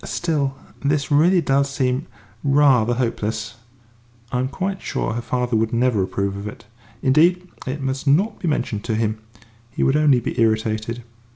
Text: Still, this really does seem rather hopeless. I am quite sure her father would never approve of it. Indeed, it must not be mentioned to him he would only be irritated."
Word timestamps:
Still, 0.03 0.55
this 0.83 1.11
really 1.11 1.41
does 1.41 1.69
seem 1.69 2.07
rather 2.43 2.95
hopeless. 2.95 3.57
I 4.31 4.39
am 4.39 4.47
quite 4.47 4.81
sure 4.81 5.13
her 5.13 5.21
father 5.21 5.55
would 5.55 5.71
never 5.71 6.01
approve 6.01 6.35
of 6.35 6.47
it. 6.47 6.65
Indeed, 7.03 7.47
it 7.67 7.81
must 7.81 8.07
not 8.07 8.39
be 8.39 8.47
mentioned 8.47 8.83
to 8.85 8.95
him 8.95 9.21
he 9.69 9.83
would 9.83 9.95
only 9.95 10.19
be 10.19 10.41
irritated." 10.41 11.03